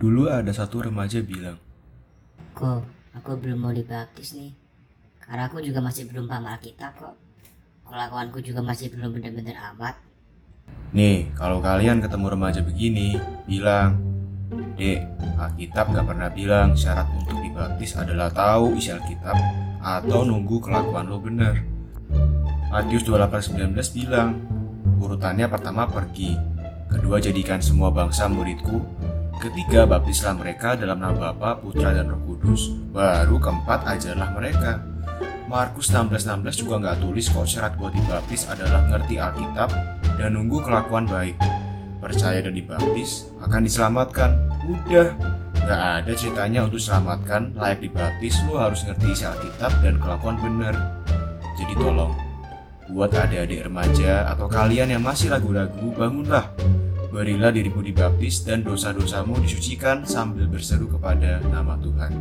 Dulu 0.00 0.32
ada 0.32 0.48
satu 0.48 0.80
remaja 0.80 1.20
bilang, 1.20 1.60
Kok 2.56 2.80
aku 3.20 3.36
belum 3.36 3.68
mau 3.68 3.68
dibaptis 3.68 4.32
nih? 4.32 4.48
Karena 5.20 5.44
aku 5.44 5.60
juga 5.60 5.84
masih 5.84 6.08
belum 6.08 6.24
paham 6.24 6.48
Alkitab 6.48 6.96
kok. 6.96 7.20
Kelakuanku 7.84 8.40
juga 8.40 8.64
masih 8.64 8.88
belum 8.96 9.12
bener-bener 9.12 9.60
amat. 9.60 10.00
Nih, 10.96 11.28
kalau 11.36 11.60
kalian 11.60 12.00
ketemu 12.00 12.32
remaja 12.32 12.64
begini, 12.64 13.20
bilang, 13.44 14.00
Dek, 14.80 15.04
Alkitab 15.36 15.92
gak 15.92 16.08
pernah 16.08 16.32
bilang 16.32 16.72
syarat 16.72 17.04
untuk 17.20 17.36
dibaptis 17.44 17.92
adalah 17.92 18.32
tahu 18.32 18.80
isi 18.80 18.96
Alkitab 18.96 19.36
atau 19.84 20.24
nunggu 20.24 20.64
kelakuan 20.64 21.12
lo 21.12 21.20
bener. 21.20 21.60
Matius 22.72 23.04
28:19 23.04 23.76
bilang, 23.92 24.40
urutannya 24.96 25.44
pertama 25.44 25.84
pergi, 25.84 26.40
kedua 26.88 27.20
jadikan 27.20 27.60
semua 27.60 27.92
bangsa 27.92 28.32
muridku, 28.32 28.80
ketiga 29.40 29.88
baptislah 29.88 30.36
mereka 30.36 30.76
dalam 30.76 31.00
nama 31.00 31.32
Bapa, 31.32 31.56
Putra, 31.64 31.96
dan 31.96 32.12
Roh 32.12 32.20
Kudus, 32.28 32.76
baru 32.92 33.40
keempat 33.40 33.88
ajarlah 33.88 34.28
mereka. 34.36 34.84
Markus 35.48 35.90
16:16 35.90 36.62
juga 36.62 36.78
nggak 36.78 37.00
tulis 37.02 37.26
kok 37.26 37.48
syarat 37.48 37.74
buat 37.74 37.90
dibaptis 37.90 38.46
adalah 38.46 38.86
ngerti 38.86 39.18
Alkitab 39.18 39.68
dan 40.20 40.36
nunggu 40.36 40.62
kelakuan 40.62 41.08
baik. 41.08 41.40
Percaya 41.98 42.38
dan 42.44 42.54
dibaptis 42.54 43.26
akan 43.42 43.66
diselamatkan. 43.66 44.30
Udah, 44.68 45.10
nggak 45.64 45.82
ada 46.04 46.12
ceritanya 46.14 46.60
untuk 46.68 46.78
selamatkan 46.78 47.56
layak 47.56 47.82
dibaptis 47.82 48.38
lo 48.46 48.60
harus 48.60 48.84
ngerti 48.86 49.06
isi 49.10 49.24
Alkitab 49.26 49.72
dan 49.82 49.98
kelakuan 49.98 50.36
bener. 50.38 50.76
Jadi 51.58 51.74
tolong, 51.76 52.14
buat 52.92 53.10
adik-adik 53.10 53.66
remaja 53.66 54.30
atau 54.30 54.46
kalian 54.46 54.94
yang 54.96 55.02
masih 55.02 55.32
ragu-ragu, 55.32 55.92
bangunlah. 55.96 56.46
Berilah 57.10 57.50
dirimu 57.50 57.82
dibaptis 57.82 58.46
dan 58.46 58.62
dosa-dosamu 58.62 59.42
disucikan 59.42 60.06
sambil 60.06 60.46
berseru 60.46 60.86
kepada 60.86 61.42
nama 61.50 61.74
Tuhan. 61.82 62.14